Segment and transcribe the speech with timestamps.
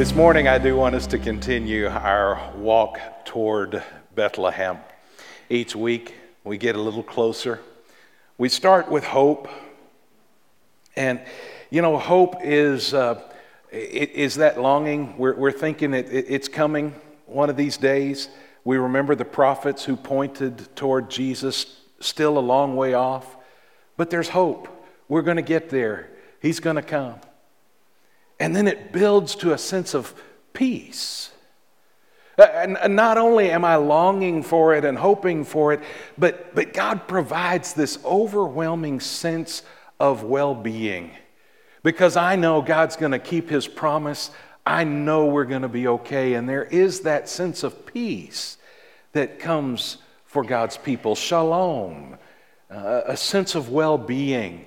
[0.00, 3.82] This morning, I do want us to continue our walk toward
[4.14, 4.78] Bethlehem.
[5.50, 7.60] Each week, we get a little closer.
[8.38, 9.46] We start with hope.
[10.96, 11.20] And,
[11.68, 13.20] you know, hope is, uh,
[13.70, 15.18] is that longing.
[15.18, 16.94] We're, we're thinking it, it's coming
[17.26, 18.30] one of these days.
[18.64, 23.36] We remember the prophets who pointed toward Jesus, still a long way off.
[23.98, 24.66] But there's hope.
[25.08, 26.08] We're going to get there,
[26.40, 27.16] He's going to come.
[28.40, 30.14] And then it builds to a sense of
[30.54, 31.30] peace.
[32.38, 35.82] Uh, and not only am I longing for it and hoping for it,
[36.16, 39.62] but, but God provides this overwhelming sense
[40.00, 41.10] of well being.
[41.82, 44.30] Because I know God's going to keep His promise.
[44.64, 46.34] I know we're going to be okay.
[46.34, 48.56] And there is that sense of peace
[49.12, 52.16] that comes for God's people shalom,
[52.70, 54.64] uh, a sense of well being.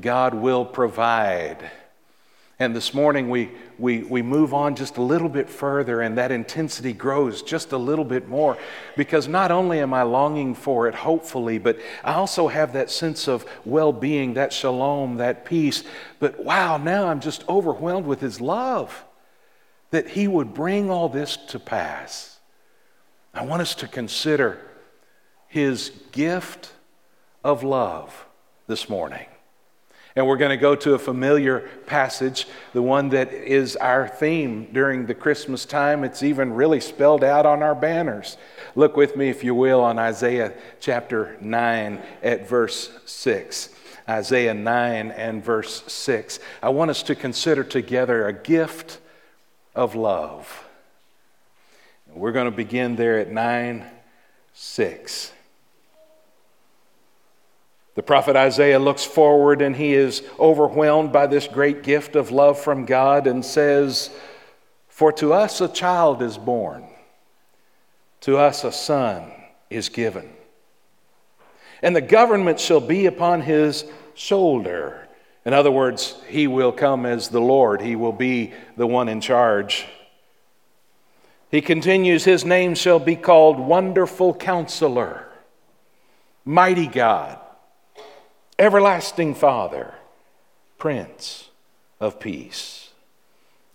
[0.00, 1.68] God will provide.
[2.60, 6.32] And this morning we, we, we move on just a little bit further, and that
[6.32, 8.58] intensity grows just a little bit more
[8.96, 13.28] because not only am I longing for it, hopefully, but I also have that sense
[13.28, 15.84] of well being, that shalom, that peace.
[16.18, 19.04] But wow, now I'm just overwhelmed with His love
[19.92, 22.40] that He would bring all this to pass.
[23.32, 24.58] I want us to consider
[25.46, 26.72] His gift
[27.44, 28.26] of love
[28.66, 29.26] this morning.
[30.18, 34.66] And we're going to go to a familiar passage, the one that is our theme
[34.72, 36.02] during the Christmas time.
[36.02, 38.36] It's even really spelled out on our banners.
[38.74, 43.68] Look with me, if you will, on Isaiah chapter 9 at verse 6.
[44.08, 46.40] Isaiah 9 and verse 6.
[46.64, 48.98] I want us to consider together a gift
[49.76, 50.66] of love.
[52.12, 53.86] We're going to begin there at 9
[54.52, 55.32] 6.
[57.98, 62.56] The prophet Isaiah looks forward and he is overwhelmed by this great gift of love
[62.56, 64.10] from God and says,
[64.86, 66.84] For to us a child is born,
[68.20, 69.32] to us a son
[69.68, 70.30] is given,
[71.82, 75.08] and the government shall be upon his shoulder.
[75.44, 79.20] In other words, he will come as the Lord, he will be the one in
[79.20, 79.86] charge.
[81.50, 85.26] He continues, His name shall be called Wonderful Counselor,
[86.44, 87.40] Mighty God
[88.58, 89.94] Everlasting Father,
[90.78, 91.48] Prince
[92.00, 92.90] of Peace.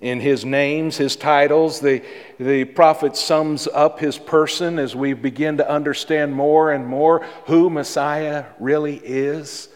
[0.02, 2.04] In his names, his titles, the,
[2.38, 7.70] the prophet sums up his person as we begin to understand more and more who
[7.70, 9.70] Messiah really is.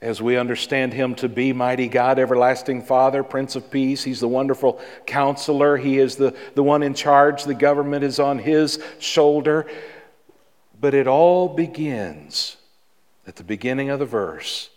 [0.00, 4.26] As we understand him to be mighty God, everlasting Father, Prince of Peace, he's the
[4.26, 5.76] wonderful counselor.
[5.76, 7.44] He is the, the one in charge.
[7.44, 9.68] The government is on his shoulder.
[10.80, 12.56] But it all begins
[13.26, 14.70] at the beginning of the verse,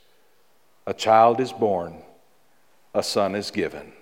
[0.85, 2.01] a child is born,
[2.93, 3.93] a son is given.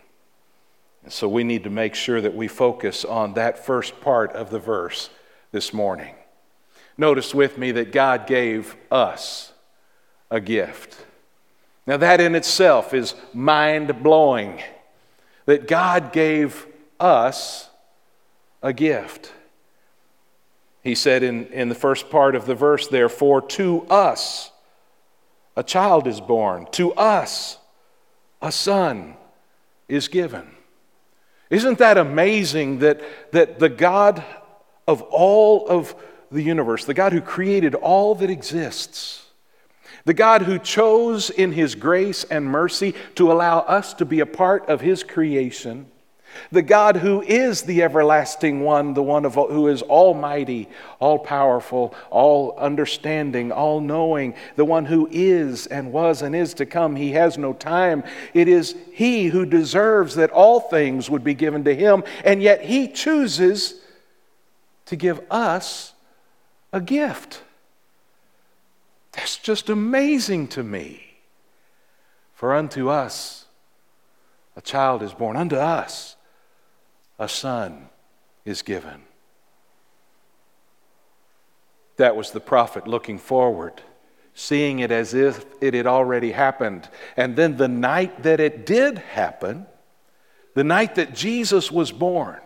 [1.04, 4.50] And so we need to make sure that we focus on that first part of
[4.50, 5.10] the verse
[5.52, 6.16] this morning.
[6.98, 9.52] Notice with me that God gave us
[10.30, 11.06] a gift.
[11.86, 14.62] Now, that in itself is mind blowing
[15.46, 16.66] that God gave
[17.00, 17.70] us
[18.62, 19.34] a gift.
[20.84, 24.52] He said in, in the first part of the verse, therefore, to us
[25.56, 27.58] a child is born, to us
[28.42, 29.16] a son
[29.88, 30.50] is given.
[31.50, 33.02] Isn't that amazing that,
[33.32, 34.24] that the God
[34.88, 35.96] of all of
[36.32, 39.26] the universe, the God who created all that exists,
[40.06, 44.26] the God who chose in his grace and mercy to allow us to be a
[44.26, 45.86] part of his creation,
[46.52, 51.94] the God who is the everlasting one, the one of, who is almighty, all powerful,
[52.10, 56.96] all understanding, all knowing, the one who is and was and is to come.
[56.96, 58.04] He has no time.
[58.34, 62.62] It is He who deserves that all things would be given to Him, and yet
[62.62, 63.76] He chooses
[64.86, 65.94] to give us
[66.72, 67.42] a gift.
[69.14, 71.14] That's just amazing to me.
[72.34, 73.46] For unto us
[74.56, 76.13] a child is born, unto us
[77.20, 77.90] a son
[78.46, 79.04] is given.
[81.98, 83.82] That was the prophet looking forward,
[84.34, 86.90] seeing it as if it had already happened.
[87.16, 89.68] And then the night that it did happen,
[90.56, 92.42] the night that Jesus was born,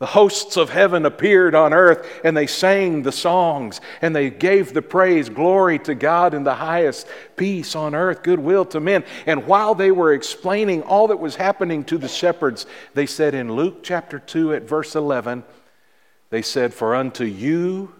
[0.00, 4.72] the hosts of heaven appeared on earth and they sang the songs and they gave
[4.72, 7.06] the praise, glory to God in the highest,
[7.36, 9.04] peace on earth, goodwill to men.
[9.26, 12.64] And while they were explaining all that was happening to the shepherds,
[12.94, 15.44] they said in Luke chapter 2 at verse 11,
[16.30, 17.94] they said, For unto you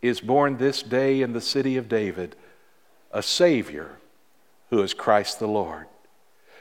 [0.00, 2.36] is born this day in the city of David
[3.10, 3.98] a Savior
[4.70, 5.86] who is Christ the Lord.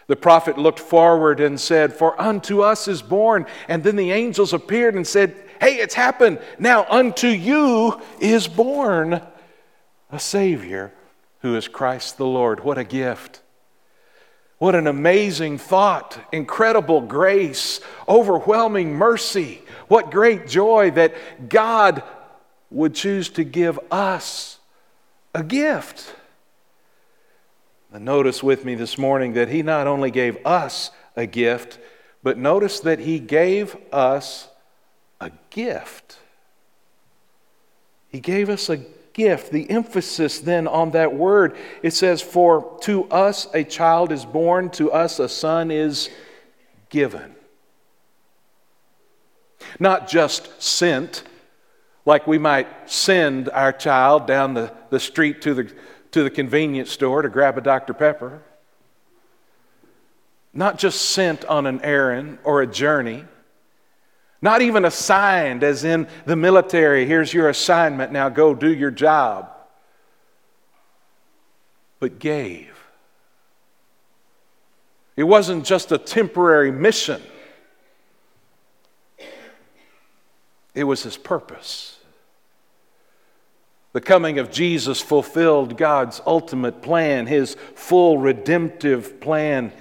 [0.09, 3.45] The prophet looked forward and said, For unto us is born.
[3.67, 6.39] And then the angels appeared and said, Hey, it's happened.
[6.57, 9.21] Now unto you is born
[10.11, 10.91] a Savior
[11.44, 12.61] who is Christ the Lord.
[12.63, 13.41] What a gift.
[14.57, 19.61] What an amazing thought, incredible grace, overwhelming mercy.
[19.89, 21.13] What great joy that
[21.50, 22.01] God
[22.71, 24.57] would choose to give us
[25.35, 26.15] a gift.
[27.91, 31.80] And notice with me this morning that He not only gave us a gift,
[32.21, 34.47] but notice that He gave us
[35.19, 36.19] a gift.
[38.09, 38.77] He gave us a
[39.13, 39.51] gift.
[39.51, 44.69] The emphasis then on that word, it says, For to us a child is born,
[44.71, 46.09] to us a son is
[46.89, 47.35] given.
[49.80, 51.24] Not just sent,
[52.06, 55.74] like we might send our child down the, the street to the,
[56.11, 57.94] to the convenience store to grab a Dr.
[57.94, 58.41] Pepper.
[60.53, 63.25] Not just sent on an errand or a journey
[64.41, 69.50] not even assigned, as in the military, here's your assignment, now go do your job.
[72.00, 72.73] But gave.
[75.17, 77.21] It wasn't just a temporary mission,
[80.73, 81.99] it was his purpose.
[84.00, 89.74] The coming of Jesus fulfilled God's ultimate plan, his full redemptive plan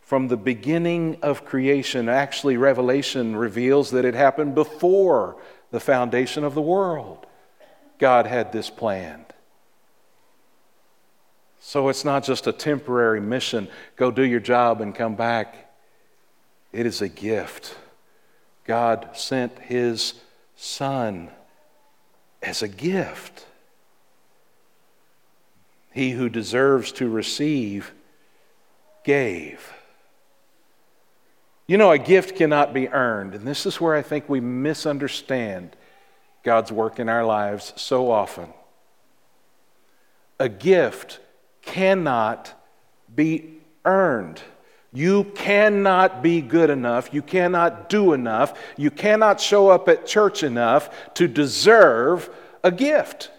[0.00, 2.08] from the beginning of creation.
[2.08, 5.36] Actually, Revelation reveals that it happened before
[5.72, 7.26] the foundation of the world.
[7.98, 9.26] God had this planned.
[11.60, 15.70] So it's not just a temporary mission go do your job and come back.
[16.72, 17.76] It is a gift.
[18.64, 20.14] God sent His
[20.56, 21.28] Son
[22.42, 23.45] as a gift.
[25.96, 27.90] He who deserves to receive
[29.02, 29.72] gave.
[31.66, 33.34] You know, a gift cannot be earned.
[33.34, 35.74] And this is where I think we misunderstand
[36.42, 38.48] God's work in our lives so often.
[40.38, 41.18] A gift
[41.62, 42.52] cannot
[43.14, 43.54] be
[43.86, 44.42] earned.
[44.92, 47.14] You cannot be good enough.
[47.14, 48.52] You cannot do enough.
[48.76, 52.28] You cannot show up at church enough to deserve
[52.62, 53.30] a gift.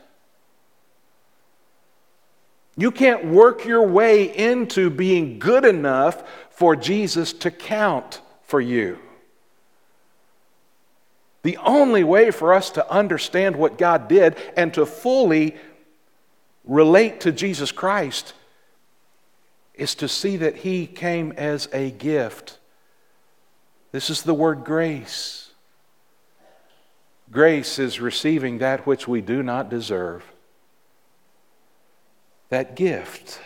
[2.78, 9.00] You can't work your way into being good enough for Jesus to count for you.
[11.42, 15.56] The only way for us to understand what God did and to fully
[16.66, 18.34] relate to Jesus Christ
[19.74, 22.60] is to see that He came as a gift.
[23.92, 25.52] This is the word grace.
[27.32, 30.24] Grace is receiving that which we do not deserve
[32.50, 33.40] that gift.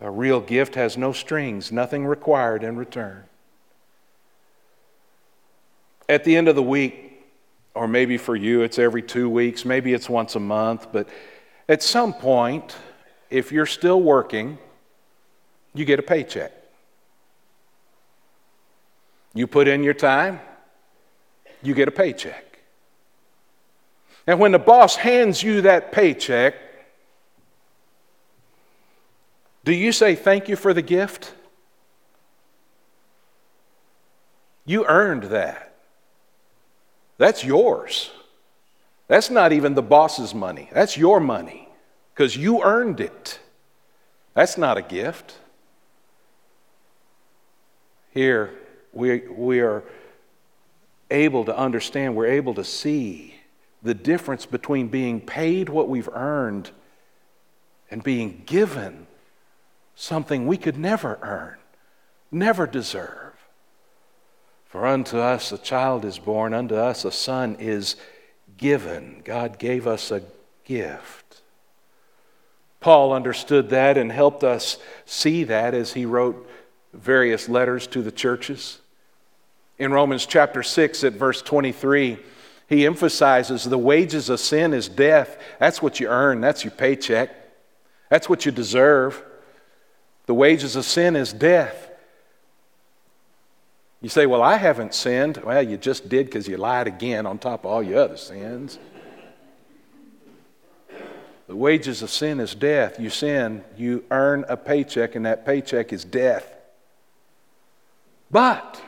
[0.00, 3.24] A real gift has no strings, nothing required in return.
[6.08, 7.24] At the end of the week,
[7.74, 11.08] or maybe for you it's every two weeks, maybe it's once a month, but
[11.68, 12.76] at some point,
[13.30, 14.58] if you're still working,
[15.74, 16.52] you get a paycheck.
[19.32, 20.40] You put in your time,
[21.62, 22.60] you get a paycheck.
[24.26, 26.54] And when the boss hands you that paycheck,
[29.64, 31.34] do you say thank you for the gift?
[34.66, 35.74] You earned that.
[37.18, 38.10] That's yours.
[39.08, 40.68] That's not even the boss's money.
[40.72, 41.68] That's your money
[42.12, 43.38] because you earned it.
[44.34, 45.38] That's not a gift.
[48.10, 48.50] Here,
[48.92, 49.82] we, we are
[51.10, 53.34] able to understand, we're able to see
[53.82, 56.70] the difference between being paid what we've earned
[57.90, 59.06] and being given
[59.94, 61.56] something we could never earn,
[62.30, 63.32] never deserve.
[64.66, 67.96] For unto us a child is born, unto us a son is
[68.56, 69.22] given.
[69.24, 70.22] God gave us a
[70.64, 71.42] gift.
[72.80, 76.48] Paul understood that and helped us see that as he wrote
[76.92, 78.80] various letters to the churches.
[79.78, 82.18] In Romans chapter 6 at verse 23,
[82.68, 85.38] he emphasizes the wages of sin is death.
[85.58, 87.30] That's what you earn, that's your paycheck,
[88.10, 89.22] that's what you deserve.
[90.26, 91.90] The wages of sin is death.
[94.00, 95.38] You say, Well, I haven't sinned.
[95.38, 98.78] Well, you just did because you lied again on top of all your other sins.
[101.46, 102.98] The wages of sin is death.
[102.98, 106.50] You sin, you earn a paycheck, and that paycheck is death.
[108.30, 108.82] But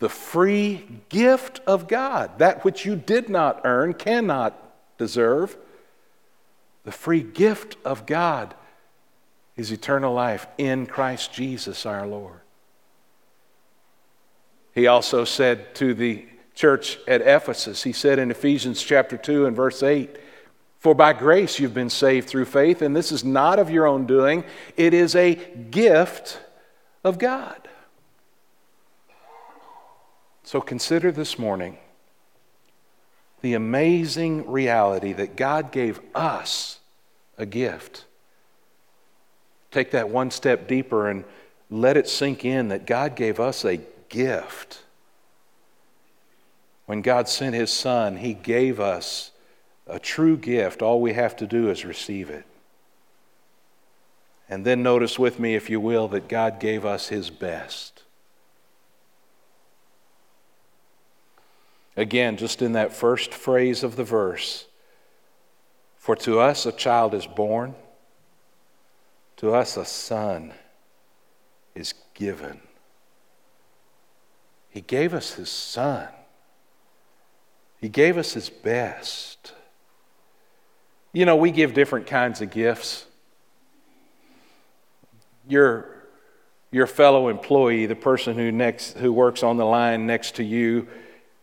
[0.00, 4.60] the free gift of God, that which you did not earn, cannot
[4.98, 5.56] deserve,
[6.84, 8.54] the free gift of God
[9.58, 12.40] is eternal life in Christ Jesus our Lord.
[14.72, 19.56] He also said to the church at Ephesus, he said in Ephesians chapter 2 and
[19.56, 20.16] verse 8,
[20.78, 24.06] For by grace you've been saved through faith, and this is not of your own
[24.06, 24.44] doing,
[24.76, 26.40] it is a gift
[27.02, 27.68] of God.
[30.44, 31.78] So consider this morning
[33.40, 36.78] the amazing reality that God gave us
[37.36, 38.04] a gift.
[39.78, 41.24] Take that one step deeper and
[41.70, 44.82] let it sink in that God gave us a gift.
[46.86, 49.30] When God sent His Son, He gave us
[49.86, 50.82] a true gift.
[50.82, 52.44] All we have to do is receive it.
[54.48, 58.02] And then notice with me, if you will, that God gave us His best.
[61.96, 64.66] Again, just in that first phrase of the verse
[65.98, 67.76] For to us a child is born,
[69.38, 70.52] to us a son
[71.74, 72.60] is given.
[74.68, 76.08] He gave us His Son.
[77.80, 79.52] He gave us His best.
[81.12, 83.06] You know, we give different kinds of gifts.
[85.48, 85.88] Your,
[86.70, 90.86] your fellow employee, the person who, next, who works on the line next to you,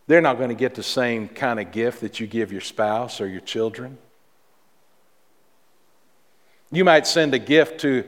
[0.06, 3.20] they're not going to get the same kind of gift that you give your spouse
[3.20, 3.98] or your children.
[6.76, 8.04] You might send a gift to,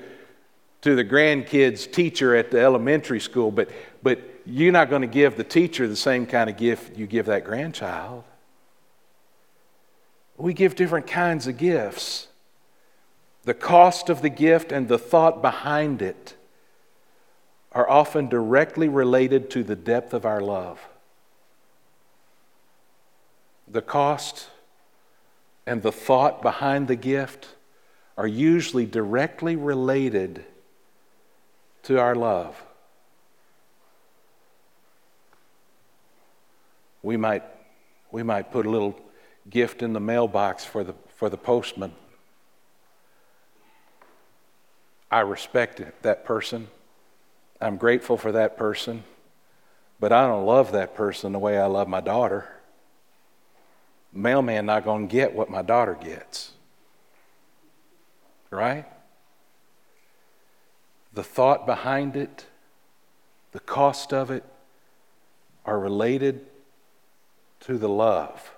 [0.83, 3.71] to the grandkids' teacher at the elementary school, but,
[4.03, 7.25] but you're not going to give the teacher the same kind of gift you give
[7.25, 8.25] that grandchild.
[10.37, 12.29] We give different kinds of gifts.
[13.45, 16.35] The cost of the gift and the thought behind it
[17.73, 20.79] are often directly related to the depth of our love
[23.67, 24.51] the cost
[25.67, 27.55] and the thought behind the gift
[28.19, 30.45] are usually directly related
[31.85, 32.63] to our love.
[37.03, 37.45] We might,
[38.11, 39.01] we might put a little
[39.49, 41.93] gift in the mailbox for the, for the postman.
[45.11, 46.69] I respect that person.
[47.59, 49.05] I'm grateful for that person.
[49.99, 52.47] But I don't love that person the way I love my daughter
[54.13, 56.53] mailman not going to get what my daughter gets.
[58.51, 58.87] Right?
[61.13, 62.47] The thought behind it,
[63.53, 64.45] the cost of it,
[65.65, 66.47] are related
[67.61, 68.53] to the love.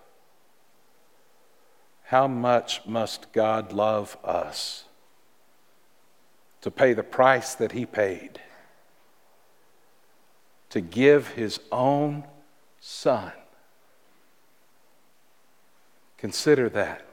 [2.04, 4.84] How much must God love us
[6.60, 8.40] to pay the price that He paid?
[10.70, 12.24] To give His own
[12.80, 13.32] Son
[16.20, 17.09] Consider that.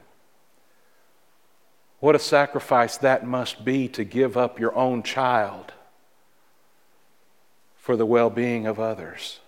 [2.00, 5.72] What a sacrifice that must be to give up your own child
[7.76, 9.40] for the well being of others.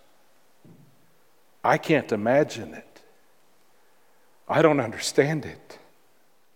[1.62, 3.02] I can't imagine it.
[4.48, 5.78] I don't understand it.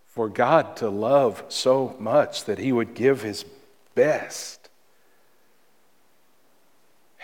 [0.08, 3.44] For God to love so much that He would give His
[3.94, 4.68] best.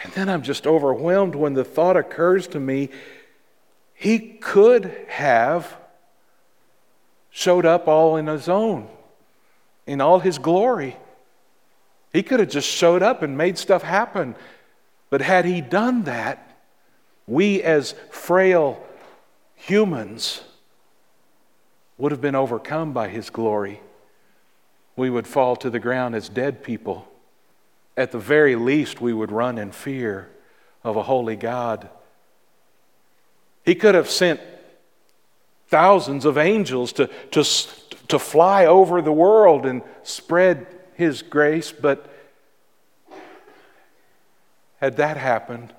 [0.03, 2.91] And then I'm just overwhelmed when the thought occurs to me
[4.01, 5.77] he could have
[7.31, 8.89] showed up all in his own,
[9.87, 10.97] in all his glory.
[12.13, 14.35] He could have just showed up and made stuff happen.
[15.11, 16.59] But had he done that,
[17.27, 18.85] we as frail
[19.55, 20.43] humans
[21.99, 23.81] would have been overcome by his glory.
[24.97, 27.07] We would fall to the ground as dead people.
[27.97, 30.31] At the very least, we would run in fear
[30.83, 31.89] of a holy God
[33.65, 34.41] he could have sent
[35.71, 37.45] thousands of angels to, to,
[38.09, 42.11] to fly over the world and spread His grace, but
[44.81, 45.73] had that happened,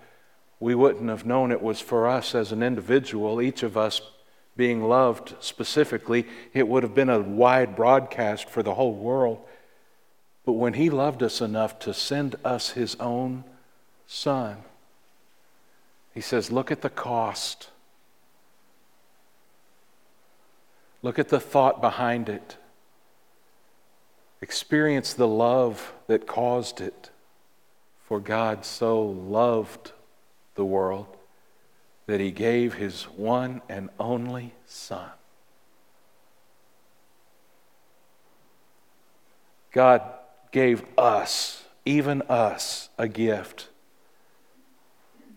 [0.60, 4.02] we wouldn't have known it was for us as an individual, each of us
[4.56, 6.28] being loved specifically.
[6.54, 9.40] It would have been a wide broadcast for the whole world.
[10.46, 13.44] But when He loved us enough to send us His own
[14.06, 14.58] Son,
[16.14, 17.70] He says, Look at the cost.
[21.02, 22.58] Look at the thought behind it.
[24.42, 27.10] Experience the love that caused it.
[28.06, 29.94] For God so loved
[30.56, 31.08] the world
[32.08, 35.10] that he gave his one and only Son.
[39.72, 40.02] God
[40.52, 43.70] gave us, even us, a gift.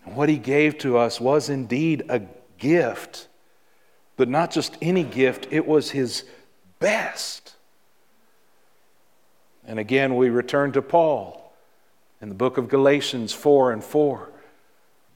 [0.05, 2.23] What he gave to us was indeed a
[2.59, 3.29] gift
[4.17, 6.25] but not just any gift, it was his
[6.79, 7.55] best.
[9.67, 11.53] And again, we return to Paul
[12.21, 14.31] in the book of Galatians 4 and 4.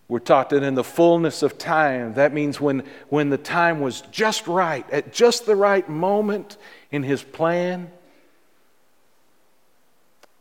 [0.08, 4.00] We're taught that in the fullness of time, that means when, when the time was
[4.10, 6.56] just right, at just the right moment
[6.90, 7.90] in his plan,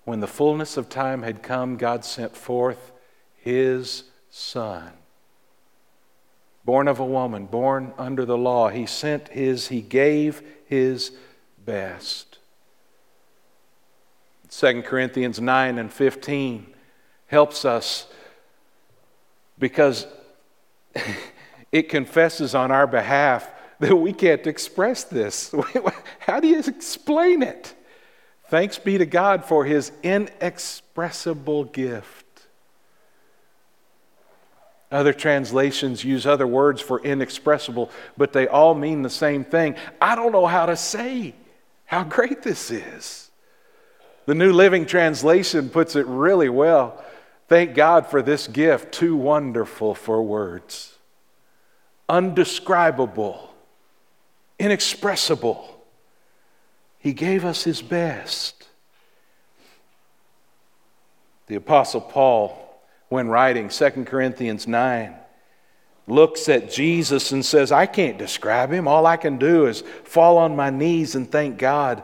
[0.06, 2.94] when the fullness of time had come, God sent forth
[3.36, 4.94] his Son.
[6.68, 11.14] Born of a woman, born under the law, he sent his, he gave his
[11.66, 12.40] best.
[14.50, 16.68] 2 Corinthians 9 and 15
[17.28, 18.08] helps us
[19.58, 20.08] because
[21.72, 25.56] it confesses on our behalf that we can't express this.
[26.20, 27.74] How do you explain it?
[28.50, 32.27] Thanks be to God for his inexpressible gift.
[34.92, 39.76] Other translations use other words for inexpressible, but they all mean the same thing.
[40.02, 41.36] I don't know how to say
[41.86, 43.30] how great this is.
[44.26, 47.04] The New Living Translation puts it really well.
[47.48, 50.96] Thank God for this gift, too wonderful for words,
[52.10, 53.54] undescribable,
[54.60, 55.82] inexpressible.
[57.00, 58.68] He gave us His best.
[61.48, 62.67] The Apostle Paul,
[63.10, 65.16] when writing 2 Corinthians 9,
[66.08, 68.88] looks at Jesus and says, I can't describe him.
[68.88, 72.04] All I can do is fall on my knees and thank God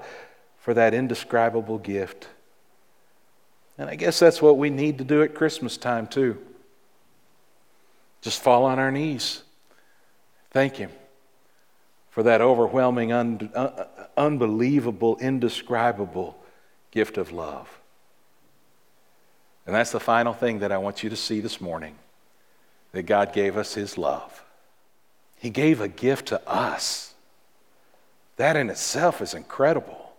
[0.57, 2.27] for that indescribable gift.
[3.77, 6.37] And I guess that's what we need to do at Christmas time, too.
[8.21, 9.43] Just fall on our knees.
[10.51, 10.91] Thank Him
[12.11, 16.37] for that overwhelming, un- uh, unbelievable, indescribable
[16.91, 17.67] gift of love.
[19.65, 21.95] And that's the final thing that I want you to see this morning
[22.91, 24.43] that God gave us His love.
[25.37, 27.13] He gave a gift to us.
[28.37, 30.13] That in itself is incredible.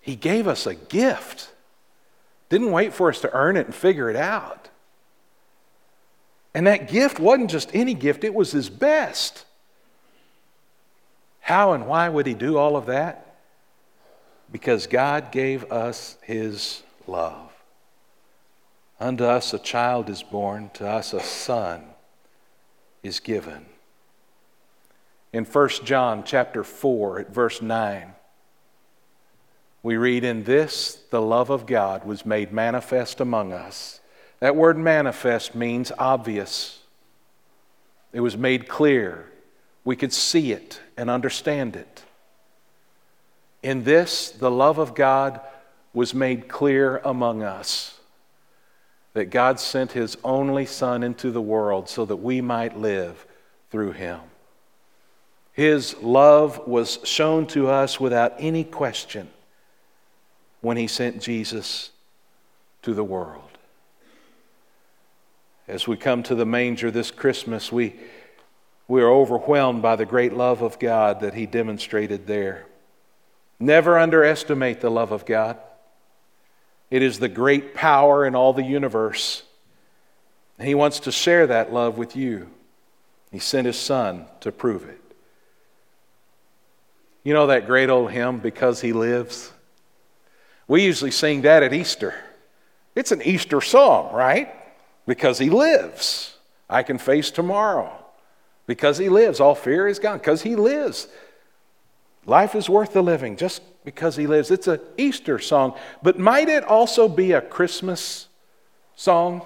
[0.00, 1.50] He gave us a gift.
[2.48, 4.68] Didn't wait for us to earn it and figure it out.
[6.54, 9.46] And that gift wasn't just any gift, it was his best.
[11.40, 13.36] How and why would he do all of that?
[14.50, 17.50] Because God gave us his love.
[19.00, 21.82] Unto us a child is born, to us a son
[23.02, 23.66] is given.
[25.32, 28.12] In 1 John chapter 4 at verse 9,
[29.82, 34.00] we read, In this the love of God was made manifest among us.
[34.40, 36.80] That word manifest means obvious.
[38.12, 39.30] It was made clear.
[39.84, 42.04] We could see it and understand it.
[43.62, 45.40] In this, the love of God
[45.92, 47.98] was made clear among us
[49.14, 53.26] that God sent His only Son into the world so that we might live
[53.70, 54.20] through Him.
[55.52, 59.28] His love was shown to us without any question
[60.62, 61.90] when he sent Jesus
[62.80, 63.42] to the world.
[65.68, 67.94] As we come to the manger this Christmas, we,
[68.88, 72.66] we are overwhelmed by the great love of God that he demonstrated there.
[73.60, 75.58] Never underestimate the love of God.
[76.92, 79.44] It is the great power in all the universe.
[80.58, 82.50] And he wants to share that love with you.
[83.30, 85.00] He sent his son to prove it.
[87.24, 89.50] You know that great old hymn, Because He Lives?
[90.68, 92.14] We usually sing that at Easter.
[92.94, 94.54] It's an Easter song, right?
[95.06, 96.36] Because he lives.
[96.68, 97.90] I can face tomorrow.
[98.66, 99.40] Because he lives.
[99.40, 100.18] All fear is gone.
[100.18, 101.08] Because he lives.
[102.26, 104.50] Life is worth the living just because he lives.
[104.50, 105.74] It's an Easter song.
[106.02, 108.28] But might it also be a Christmas
[108.94, 109.42] song?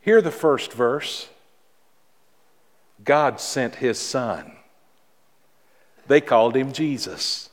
[0.00, 1.28] Hear the first verse
[3.02, 4.52] God sent his son.
[6.06, 7.50] They called him Jesus.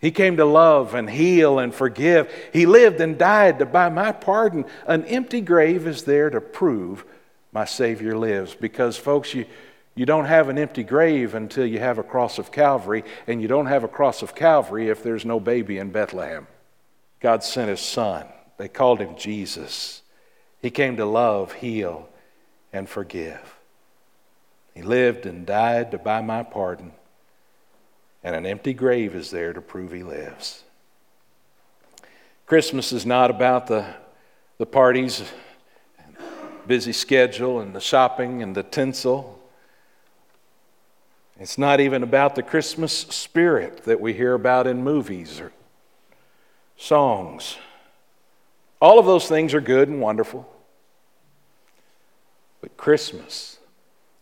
[0.00, 2.32] He came to love and heal and forgive.
[2.52, 4.66] He lived and died to buy my pardon.
[4.86, 7.04] An empty grave is there to prove
[7.52, 8.54] my Savior lives.
[8.54, 9.46] Because, folks, you,
[9.96, 13.48] you don't have an empty grave until you have a cross of Calvary, and you
[13.48, 16.46] don't have a cross of Calvary if there's no baby in Bethlehem.
[17.18, 18.26] God sent His Son.
[18.58, 20.02] They called Him Jesus.
[20.62, 22.08] He came to love, heal,
[22.72, 23.56] and forgive.
[24.74, 26.92] He lived and died to buy my pardon
[28.26, 30.64] and an empty grave is there to prove he lives.
[32.44, 33.86] Christmas is not about the,
[34.58, 35.22] the parties,
[36.66, 39.35] busy schedule, and the shopping and the tinsel.
[41.38, 45.52] It's not even about the Christmas spirit that we hear about in movies or
[46.76, 47.56] songs.
[48.80, 50.50] All of those things are good and wonderful.
[52.60, 53.58] But Christmas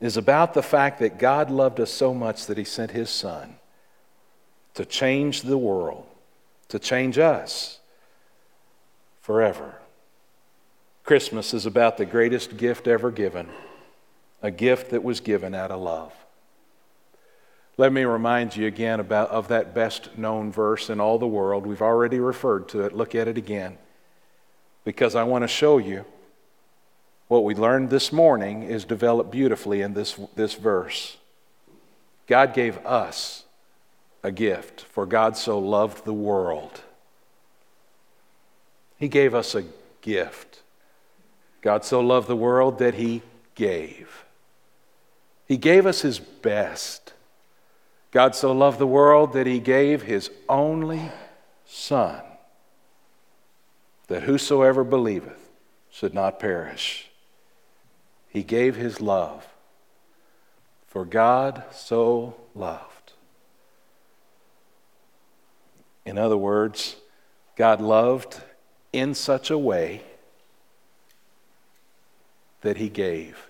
[0.00, 3.57] is about the fact that God loved us so much that He sent His Son
[4.74, 6.07] to change the world,
[6.68, 7.79] to change us
[9.20, 9.77] forever.
[11.05, 13.48] Christmas is about the greatest gift ever given,
[14.42, 16.12] a gift that was given out of love.
[17.76, 21.66] Let me remind you again about of that best known verse in all the world.
[21.66, 22.92] We've already referred to it.
[22.92, 23.78] Look at it again.
[24.84, 26.04] Because I want to show you
[27.26, 31.16] what we learned this morning is developed beautifully in this, this verse.
[32.26, 33.44] God gave us
[34.22, 36.82] a gift, for God so loved the world.
[38.98, 39.64] He gave us a
[40.00, 40.62] gift.
[41.60, 43.22] God so loved the world that He
[43.54, 44.24] gave.
[45.48, 47.13] He gave us His best.
[48.14, 51.11] God so loved the world that he gave his only
[51.66, 52.22] Son,
[54.07, 55.50] that whosoever believeth
[55.90, 57.11] should not perish.
[58.29, 59.44] He gave his love,
[60.87, 63.14] for God so loved.
[66.07, 66.94] In other words,
[67.57, 68.40] God loved
[68.92, 70.03] in such a way
[72.61, 73.48] that he gave.